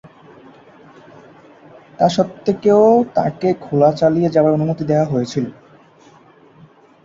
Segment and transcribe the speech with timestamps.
[1.99, 2.83] তাস্বত্ত্বেও
[3.15, 5.45] তাকে খেলা চালিয়ে যাবার অনুমতি দেয়া হয়েছিল।